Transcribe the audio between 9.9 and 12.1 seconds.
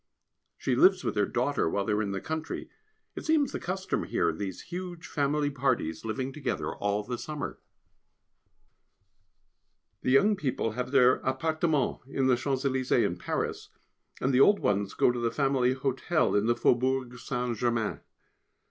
[Sidenote: A Visit of Ceremony] The young people have their appartement